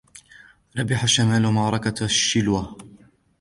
ربح 0.77 1.03
الشمال 1.03 1.47
معركة 1.51 2.07
شيلوه. 2.07 2.77